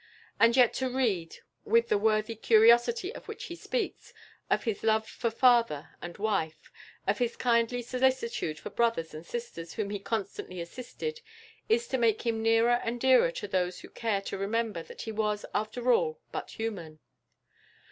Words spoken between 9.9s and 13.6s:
he constantly assisted, is to make him nearer and dearer to